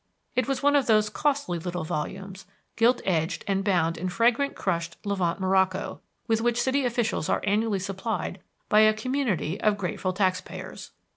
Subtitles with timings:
[0.35, 4.97] It was one of those costly little volumes gilt edged and bound in fragrant crushed
[5.05, 10.89] Levant morocco with which city officials are annually supplied by a community of grateful taxpayers.